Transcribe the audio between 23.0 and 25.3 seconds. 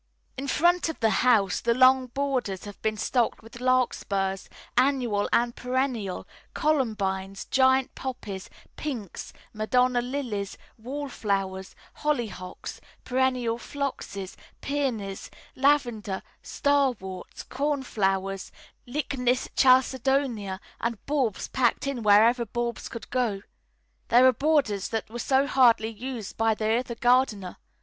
go. These are the borders that were